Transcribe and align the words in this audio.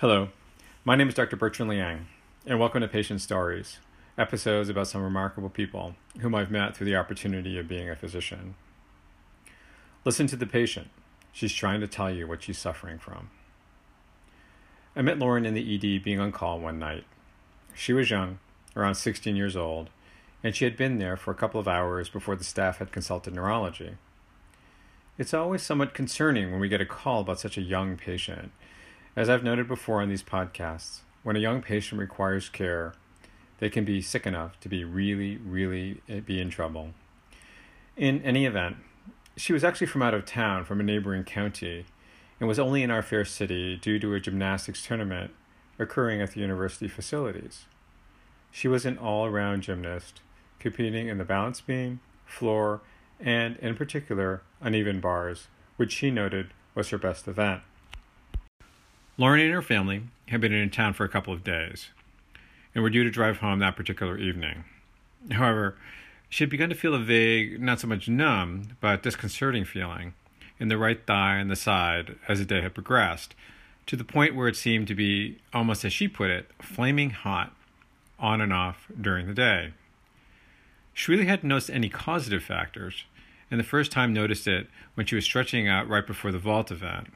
Hello, 0.00 0.28
my 0.84 0.94
name 0.94 1.08
is 1.08 1.16
Dr. 1.16 1.34
Bertrand 1.34 1.68
Liang, 1.68 2.06
and 2.46 2.60
welcome 2.60 2.82
to 2.82 2.86
Patient 2.86 3.20
Stories, 3.20 3.78
episodes 4.16 4.68
about 4.68 4.86
some 4.86 5.02
remarkable 5.02 5.48
people 5.50 5.96
whom 6.20 6.36
I've 6.36 6.52
met 6.52 6.76
through 6.76 6.84
the 6.84 6.94
opportunity 6.94 7.58
of 7.58 7.66
being 7.66 7.90
a 7.90 7.96
physician. 7.96 8.54
Listen 10.04 10.28
to 10.28 10.36
the 10.36 10.46
patient. 10.46 10.86
She's 11.32 11.52
trying 11.52 11.80
to 11.80 11.88
tell 11.88 12.12
you 12.12 12.28
what 12.28 12.44
she's 12.44 12.58
suffering 12.58 13.00
from. 13.00 13.30
I 14.94 15.02
met 15.02 15.18
Lauren 15.18 15.44
in 15.44 15.54
the 15.54 15.74
ED 15.74 16.04
being 16.04 16.20
on 16.20 16.30
call 16.30 16.60
one 16.60 16.78
night. 16.78 17.02
She 17.74 17.92
was 17.92 18.08
young, 18.08 18.38
around 18.76 18.94
16 18.94 19.34
years 19.34 19.56
old, 19.56 19.90
and 20.44 20.54
she 20.54 20.64
had 20.64 20.76
been 20.76 20.98
there 20.98 21.16
for 21.16 21.32
a 21.32 21.34
couple 21.36 21.58
of 21.58 21.66
hours 21.66 22.08
before 22.08 22.36
the 22.36 22.44
staff 22.44 22.78
had 22.78 22.92
consulted 22.92 23.34
neurology. 23.34 23.96
It's 25.18 25.34
always 25.34 25.62
somewhat 25.62 25.92
concerning 25.92 26.52
when 26.52 26.60
we 26.60 26.68
get 26.68 26.80
a 26.80 26.86
call 26.86 27.22
about 27.22 27.40
such 27.40 27.58
a 27.58 27.62
young 27.62 27.96
patient. 27.96 28.52
As 29.18 29.28
I've 29.28 29.42
noted 29.42 29.66
before 29.66 30.00
on 30.00 30.08
these 30.08 30.22
podcasts, 30.22 31.00
when 31.24 31.34
a 31.34 31.40
young 31.40 31.60
patient 31.60 32.00
requires 32.00 32.48
care, 32.48 32.94
they 33.58 33.68
can 33.68 33.84
be 33.84 34.00
sick 34.00 34.28
enough 34.28 34.60
to 34.60 34.68
be 34.68 34.84
really, 34.84 35.38
really 35.38 36.02
eh, 36.08 36.20
be 36.20 36.40
in 36.40 36.50
trouble. 36.50 36.90
In 37.96 38.22
any 38.22 38.46
event, 38.46 38.76
she 39.36 39.52
was 39.52 39.64
actually 39.64 39.88
from 39.88 40.02
out 40.02 40.14
of 40.14 40.24
town, 40.24 40.64
from 40.64 40.78
a 40.78 40.84
neighboring 40.84 41.24
county, 41.24 41.84
and 42.38 42.48
was 42.48 42.60
only 42.60 42.84
in 42.84 42.92
our 42.92 43.02
fair 43.02 43.24
city 43.24 43.76
due 43.76 43.98
to 43.98 44.14
a 44.14 44.20
gymnastics 44.20 44.86
tournament 44.86 45.32
occurring 45.80 46.22
at 46.22 46.30
the 46.30 46.40
university 46.40 46.86
facilities. 46.86 47.64
She 48.52 48.68
was 48.68 48.86
an 48.86 48.98
all 48.98 49.26
around 49.26 49.62
gymnast, 49.62 50.20
competing 50.60 51.08
in 51.08 51.18
the 51.18 51.24
balance 51.24 51.60
beam, 51.60 51.98
floor, 52.24 52.82
and, 53.18 53.56
in 53.56 53.74
particular, 53.74 54.42
uneven 54.60 55.00
bars, 55.00 55.48
which 55.76 55.90
she 55.90 56.12
noted 56.12 56.54
was 56.76 56.90
her 56.90 56.98
best 56.98 57.26
event. 57.26 57.62
Lauren 59.18 59.40
and 59.40 59.52
her 59.52 59.62
family 59.62 60.04
had 60.28 60.40
been 60.40 60.52
in 60.52 60.70
town 60.70 60.94
for 60.94 61.04
a 61.04 61.08
couple 61.08 61.34
of 61.34 61.42
days 61.42 61.88
and 62.72 62.84
were 62.84 62.90
due 62.90 63.02
to 63.02 63.10
drive 63.10 63.38
home 63.38 63.58
that 63.58 63.74
particular 63.74 64.16
evening. 64.16 64.64
However, 65.32 65.76
she 66.28 66.44
had 66.44 66.50
begun 66.50 66.68
to 66.68 66.76
feel 66.76 66.94
a 66.94 67.00
vague, 67.00 67.60
not 67.60 67.80
so 67.80 67.88
much 67.88 68.08
numb, 68.08 68.76
but 68.80 69.02
disconcerting 69.02 69.64
feeling 69.64 70.14
in 70.60 70.68
the 70.68 70.78
right 70.78 71.04
thigh 71.04 71.36
and 71.36 71.50
the 71.50 71.56
side 71.56 72.14
as 72.28 72.38
the 72.38 72.44
day 72.44 72.60
had 72.60 72.74
progressed, 72.74 73.34
to 73.86 73.96
the 73.96 74.04
point 74.04 74.36
where 74.36 74.46
it 74.46 74.56
seemed 74.56 74.86
to 74.86 74.94
be, 74.94 75.38
almost 75.52 75.84
as 75.84 75.92
she 75.92 76.06
put 76.06 76.30
it, 76.30 76.48
flaming 76.62 77.10
hot 77.10 77.52
on 78.20 78.40
and 78.40 78.52
off 78.52 78.86
during 79.00 79.26
the 79.26 79.34
day. 79.34 79.72
She 80.94 81.10
really 81.10 81.26
hadn't 81.26 81.48
noticed 81.48 81.70
any 81.70 81.88
causative 81.88 82.44
factors, 82.44 83.04
and 83.50 83.58
the 83.58 83.64
first 83.64 83.90
time 83.90 84.12
noticed 84.12 84.46
it 84.46 84.68
when 84.94 85.06
she 85.06 85.16
was 85.16 85.24
stretching 85.24 85.66
out 85.66 85.88
right 85.88 86.06
before 86.06 86.30
the 86.30 86.38
vault 86.38 86.70
event. 86.70 87.08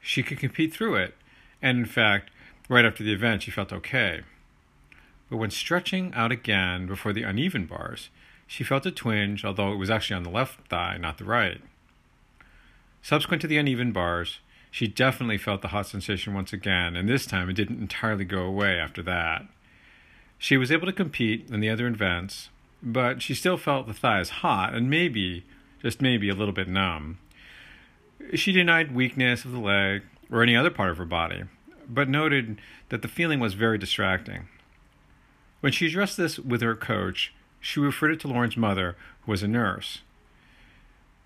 She 0.00 0.22
could 0.22 0.38
compete 0.38 0.72
through 0.72 0.96
it, 0.96 1.14
and 1.60 1.78
in 1.78 1.86
fact, 1.86 2.30
right 2.68 2.84
after 2.84 3.04
the 3.04 3.12
event, 3.12 3.42
she 3.42 3.50
felt 3.50 3.72
okay. 3.72 4.22
But 5.28 5.36
when 5.36 5.50
stretching 5.50 6.12
out 6.14 6.32
again 6.32 6.86
before 6.86 7.12
the 7.12 7.22
uneven 7.22 7.66
bars, 7.66 8.10
she 8.46 8.64
felt 8.64 8.86
a 8.86 8.90
twinge, 8.90 9.44
although 9.44 9.72
it 9.72 9.76
was 9.78 9.90
actually 9.90 10.16
on 10.16 10.24
the 10.24 10.30
left 10.30 10.68
thigh, 10.68 10.96
not 10.98 11.18
the 11.18 11.24
right. 11.24 11.60
Subsequent 13.02 13.40
to 13.42 13.46
the 13.46 13.58
uneven 13.58 13.92
bars, 13.92 14.40
she 14.70 14.86
definitely 14.86 15.38
felt 15.38 15.62
the 15.62 15.68
hot 15.68 15.86
sensation 15.86 16.34
once 16.34 16.52
again, 16.52 16.96
and 16.96 17.08
this 17.08 17.26
time 17.26 17.48
it 17.48 17.54
didn't 17.54 17.80
entirely 17.80 18.24
go 18.24 18.42
away 18.42 18.78
after 18.78 19.02
that. 19.02 19.46
She 20.38 20.56
was 20.56 20.72
able 20.72 20.86
to 20.86 20.92
compete 20.92 21.50
in 21.50 21.60
the 21.60 21.70
other 21.70 21.86
events, 21.86 22.48
but 22.82 23.22
she 23.22 23.34
still 23.34 23.56
felt 23.56 23.86
the 23.86 23.94
thighs 23.94 24.30
hot 24.30 24.74
and 24.74 24.88
maybe, 24.88 25.44
just 25.82 26.00
maybe, 26.00 26.28
a 26.28 26.34
little 26.34 26.54
bit 26.54 26.68
numb. 26.68 27.18
She 28.34 28.52
denied 28.52 28.94
weakness 28.94 29.44
of 29.44 29.52
the 29.52 29.58
leg 29.58 30.02
or 30.30 30.42
any 30.42 30.56
other 30.56 30.70
part 30.70 30.90
of 30.90 30.98
her 30.98 31.04
body, 31.04 31.44
but 31.88 32.08
noted 32.08 32.60
that 32.88 33.02
the 33.02 33.08
feeling 33.08 33.40
was 33.40 33.54
very 33.54 33.78
distracting. 33.78 34.48
When 35.60 35.72
she 35.72 35.86
addressed 35.86 36.16
this 36.16 36.38
with 36.38 36.62
her 36.62 36.76
coach, 36.76 37.34
she 37.60 37.80
referred 37.80 38.12
it 38.12 38.20
to 38.20 38.28
Lauren's 38.28 38.56
mother, 38.56 38.96
who 39.22 39.32
was 39.32 39.42
a 39.42 39.48
nurse. 39.48 40.02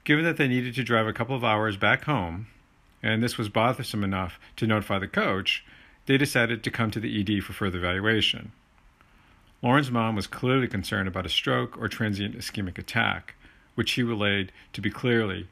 Given 0.04 0.24
that 0.24 0.36
they 0.36 0.48
needed 0.48 0.74
to 0.74 0.82
drive 0.82 1.06
a 1.06 1.12
couple 1.12 1.36
of 1.36 1.44
hours 1.44 1.76
back 1.76 2.04
home, 2.04 2.48
and 3.02 3.22
this 3.22 3.38
was 3.38 3.48
bothersome 3.48 4.02
enough 4.02 4.38
to 4.56 4.66
notify 4.66 4.98
the 4.98 5.06
coach, 5.06 5.64
they 6.06 6.18
decided 6.18 6.62
to 6.62 6.70
come 6.70 6.90
to 6.90 7.00
the 7.00 7.20
ED 7.20 7.42
for 7.44 7.52
further 7.52 7.78
evaluation. 7.78 8.52
Lauren's 9.62 9.90
mom 9.90 10.16
was 10.16 10.26
clearly 10.26 10.68
concerned 10.68 11.08
about 11.08 11.24
a 11.24 11.30
stroke 11.30 11.78
or 11.78 11.88
transient 11.88 12.36
ischemic 12.36 12.76
attack, 12.76 13.34
which 13.74 13.90
she 13.90 14.02
relayed 14.02 14.52
to 14.72 14.80
be 14.82 14.90
clearly 14.90 15.48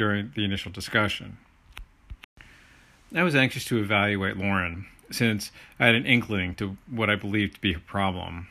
during 0.00 0.32
the 0.34 0.46
initial 0.46 0.72
discussion. 0.72 1.36
I 3.14 3.22
was 3.22 3.34
anxious 3.34 3.66
to 3.66 3.76
evaluate 3.76 4.38
Lauren, 4.38 4.86
since 5.10 5.52
I 5.78 5.84
had 5.84 5.94
an 5.94 6.06
inkling 6.06 6.54
to 6.54 6.78
what 6.90 7.10
I 7.10 7.16
believed 7.16 7.56
to 7.56 7.60
be 7.60 7.74
her 7.74 7.80
problem. 7.80 8.48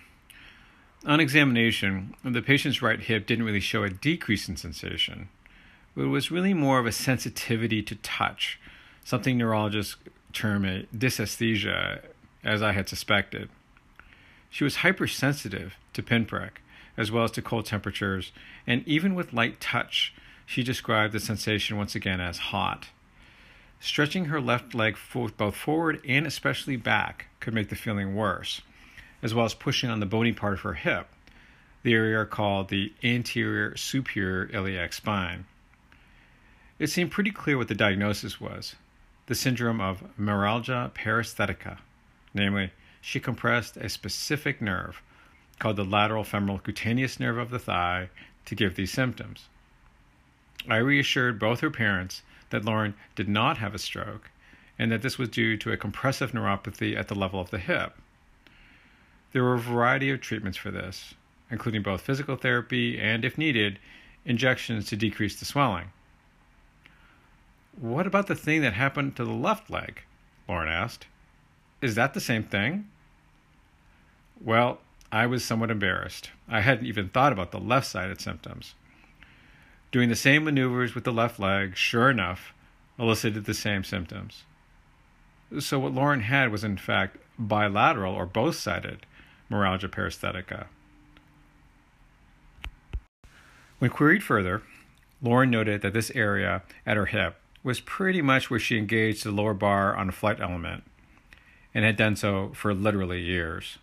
On 1.08 1.20
examination, 1.20 2.14
the 2.24 2.44
patient's 2.44 2.84
right 2.84 3.00
hip 3.00 3.26
didn't 3.26 3.46
really 3.46 3.60
show 3.60 3.82
a 3.82 3.90
decrease 3.90 4.48
in 4.48 4.58
sensation, 4.58 5.30
but 5.96 6.04
it 6.04 6.10
was 6.10 6.30
really 6.30 6.54
more 6.54 6.78
of 6.78 6.86
a 6.86 6.92
sensitivity 6.92 7.82
to 7.82 7.96
touch, 7.96 8.60
something 9.04 9.36
neurologists 9.36 9.96
term 10.34 10.64
a 10.64 10.84
dysesthesia, 10.96 12.04
as 12.44 12.62
I 12.62 12.74
had 12.74 12.88
suspected. 12.88 13.50
She 14.52 14.64
was 14.64 14.84
hypersensitive 14.86 15.74
to 15.94 16.04
pinprick, 16.04 16.62
as 16.96 17.12
well 17.12 17.24
as 17.24 17.32
to 17.32 17.42
cold 17.42 17.66
temperatures, 17.66 18.32
and 18.68 18.88
even 18.88 19.16
with 19.16 19.34
light 19.34 19.60
touch, 19.60 20.14
she 20.50 20.64
described 20.64 21.14
the 21.14 21.20
sensation 21.20 21.78
once 21.78 21.94
again 21.94 22.20
as 22.20 22.40
hot. 22.40 22.90
Stretching 23.80 24.26
her 24.26 24.42
left 24.42 24.74
leg 24.74 24.98
both 25.38 25.56
forward 25.56 26.02
and 26.04 26.26
especially 26.26 26.76
back 26.76 27.28
could 27.40 27.54
make 27.54 27.70
the 27.70 27.76
feeling 27.76 28.16
worse, 28.16 28.62
as 29.22 29.32
well 29.32 29.46
as 29.46 29.54
pushing 29.54 29.92
on 29.92 30.00
the 30.00 30.08
bony 30.08 30.32
part 30.32 30.54
of 30.54 30.62
her 30.62 30.74
hip, 30.74 31.08
the 31.84 31.94
area 31.94 32.26
called 32.26 32.70
the 32.70 32.92
anterior 33.04 33.78
superior 33.78 34.50
iliac 34.52 34.92
spine. 34.92 35.46
It 36.80 36.88
seemed 36.88 37.12
pretty 37.12 37.30
clear 37.30 37.56
what 37.56 37.68
the 37.68 37.76
diagnosis 37.76 38.42
was 38.42 38.76
the 39.28 39.36
syndrome 39.36 39.80
of 39.80 40.04
meralgia 40.20 40.92
paresthetica, 40.96 41.78
namely, 42.34 42.72
she 43.02 43.20
compressed 43.20 43.78
a 43.78 43.88
specific 43.88 44.64
nerve 44.64 45.04
called 45.60 45.76
the 45.76 45.86
lateral 45.86 46.24
femoral 46.24 46.58
cutaneous 46.58 47.20
nerve 47.20 47.38
of 47.38 47.52
the 47.52 47.60
thigh 47.60 48.10
to 48.46 48.56
give 48.56 48.74
these 48.74 48.92
symptoms. 48.92 49.48
I 50.68 50.78
reassured 50.78 51.40
both 51.40 51.62
her 51.62 51.70
parents 51.70 52.22
that 52.50 52.66
Lauren 52.66 52.96
did 53.16 53.30
not 53.30 53.58
have 53.58 53.74
a 53.74 53.80
stroke 53.80 54.30
and 54.78 54.92
that 54.92 55.02
this 55.02 55.18
was 55.18 55.30
due 55.30 55.58
to 55.58 55.72
a 55.72 55.78
compressive 55.78 56.32
neuropathy 56.32 56.98
at 56.98 57.08
the 57.08 57.16
level 57.16 57.40
of 57.40 57.52
the 57.52 57.60
hip. 57.60 57.96
There 59.32 59.44
were 59.44 59.56
a 59.56 59.60
variety 59.60 60.10
of 60.10 60.22
treatments 60.22 60.58
for 60.58 60.72
this, 60.72 61.14
including 61.52 61.84
both 61.84 62.02
physical 62.02 62.36
therapy 62.36 63.00
and, 63.00 63.24
if 63.24 63.38
needed, 63.38 63.80
injections 64.26 64.88
to 64.88 64.96
decrease 64.96 65.40
the 65.40 65.46
swelling. 65.46 65.92
What 67.80 68.08
about 68.08 68.28
the 68.28 68.36
thing 68.36 68.62
that 68.62 68.74
happened 68.74 69.16
to 69.16 69.26
the 69.26 69.32
left 69.32 69.70
leg? 69.70 70.02
Lauren 70.48 70.68
asked. 70.68 71.06
Is 71.82 71.96
that 71.96 72.14
the 72.14 72.22
same 72.22 72.44
thing? 72.44 72.90
Well, 74.42 74.80
I 75.12 75.28
was 75.28 75.46
somewhat 75.46 75.72
embarrassed. 75.72 76.32
I 76.48 76.62
hadn't 76.62 76.88
even 76.88 77.10
thought 77.10 77.34
about 77.34 77.52
the 77.52 77.60
left 77.60 77.88
sided 77.88 78.20
symptoms. 78.20 78.74
Doing 79.92 80.10
the 80.10 80.16
same 80.16 80.44
maneuvers 80.44 80.94
with 80.94 81.04
the 81.04 81.12
left 81.12 81.40
leg, 81.40 81.76
sure 81.76 82.10
enough, 82.10 82.54
elicited 83.00 83.46
the 83.46 83.54
same 83.54 83.84
symptoms. 83.84 84.44
So, 85.60 85.80
what 85.80 85.94
Lauren 85.94 86.22
had 86.22 86.52
was 86.52 86.64
in 86.64 86.78
fact 86.78 87.18
bilateral 87.40 88.14
or 88.14 88.28
both 88.28 88.56
sided 88.56 89.06
meralgia 89.50 89.90
paresthetica. 89.90 90.68
When 93.80 93.90
queried 93.90 94.24
further, 94.24 94.62
Lauren 95.22 95.50
noted 95.50 95.82
that 95.82 95.94
this 95.94 96.12
area 96.12 96.62
at 96.86 96.98
her 96.98 97.08
hip 97.08 97.38
was 97.64 97.80
pretty 97.80 98.22
much 98.22 98.50
where 98.50 98.60
she 98.60 98.78
engaged 98.78 99.24
the 99.24 99.32
lower 99.32 99.54
bar 99.54 99.96
on 99.96 100.10
a 100.10 100.14
flight 100.14 100.40
element 100.40 100.84
and 101.74 101.84
had 101.84 101.98
done 101.98 102.16
so 102.16 102.52
for 102.54 102.74
literally 102.74 103.22
years. 103.22 103.78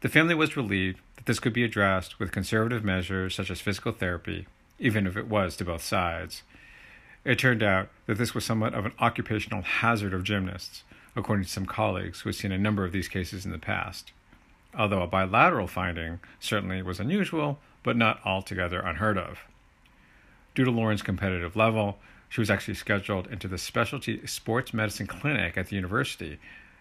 The 0.00 0.08
family 0.08 0.34
was 0.34 0.56
relieved 0.56 1.00
that 1.16 1.26
this 1.26 1.38
could 1.38 1.52
be 1.52 1.64
addressed 1.64 2.18
with 2.18 2.32
conservative 2.32 2.84
measures 2.84 3.34
such 3.34 3.50
as 3.50 3.60
physical 3.60 3.92
therapy, 3.92 4.46
even 4.78 5.06
if 5.06 5.16
it 5.16 5.28
was 5.28 5.56
to 5.56 5.64
both 5.64 5.82
sides. 5.82 6.42
It 7.24 7.38
turned 7.38 7.62
out 7.62 7.88
that 8.06 8.18
this 8.18 8.34
was 8.34 8.44
somewhat 8.44 8.74
of 8.74 8.84
an 8.84 8.92
occupational 8.98 9.62
hazard 9.62 10.12
of 10.12 10.24
gymnasts, 10.24 10.82
according 11.14 11.44
to 11.44 11.50
some 11.50 11.66
colleagues 11.66 12.20
who 12.20 12.28
had 12.28 12.36
seen 12.36 12.52
a 12.52 12.58
number 12.58 12.84
of 12.84 12.92
these 12.92 13.08
cases 13.08 13.44
in 13.44 13.52
the 13.52 13.58
past. 13.58 14.12
Although 14.76 15.02
a 15.02 15.06
bilateral 15.06 15.66
finding 15.66 16.20
certainly 16.40 16.82
was 16.82 16.98
unusual, 16.98 17.58
but 17.82 17.96
not 17.96 18.20
altogether 18.24 18.80
unheard 18.80 19.18
of. 19.18 19.40
Due 20.54 20.64
to 20.64 20.70
Lauren's 20.70 21.02
competitive 21.02 21.56
level, 21.56 21.98
she 22.28 22.40
was 22.40 22.50
actually 22.50 22.74
scheduled 22.74 23.26
into 23.26 23.46
the 23.46 23.58
specialty 23.58 24.26
sports 24.26 24.72
medicine 24.72 25.06
clinic 25.06 25.56
at 25.56 25.68
the 25.68 25.76
university 25.76 26.38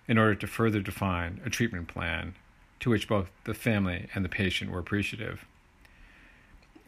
in 0.08 0.18
order 0.18 0.36
to 0.36 0.48
further 0.48 0.80
define 0.80 1.42
a 1.46 1.50
treatment 1.50 1.88
plan 1.88 2.36
to 2.80 2.90
which 2.90 3.08
both 3.08 3.32
the 3.44 3.54
family 3.54 4.08
and 4.16 4.26
the 4.26 4.30
patient 4.30 4.72
were 4.72 4.80
appreciative. 4.80 5.46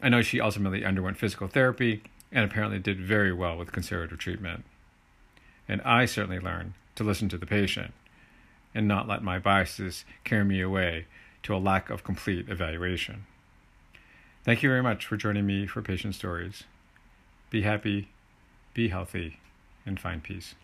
I 0.02 0.08
know 0.08 0.22
she 0.22 0.40
ultimately 0.40 0.84
underwent 0.84 1.16
physical 1.16 1.48
therapy 1.48 2.02
and 2.30 2.44
apparently 2.44 2.78
did 2.78 3.00
very 3.00 3.32
well 3.32 3.56
with 3.56 3.72
conservative 3.72 4.18
treatment. 4.18 4.64
And 5.68 5.80
I 5.82 6.04
certainly 6.04 6.40
learned 6.40 6.74
to 6.96 7.04
listen 7.04 7.28
to 7.30 7.38
the 7.38 7.46
patient 7.46 7.92
and 8.74 8.88
not 8.88 9.08
let 9.08 9.22
my 9.22 9.38
biases 9.38 10.04
carry 10.24 10.44
me 10.44 10.60
away 10.60 11.06
to 11.44 11.54
a 11.54 11.58
lack 11.58 11.90
of 11.90 12.04
complete 12.04 12.48
evaluation. 12.48 13.26
Thank 14.44 14.62
you 14.62 14.68
very 14.68 14.82
much 14.82 15.06
for 15.06 15.16
joining 15.16 15.46
me 15.46 15.66
for 15.66 15.80
Patient 15.80 16.14
Stories. 16.14 16.64
Be 17.50 17.62
happy, 17.62 18.08
be 18.74 18.88
healthy, 18.88 19.38
and 19.86 19.98
find 19.98 20.22
peace. 20.22 20.54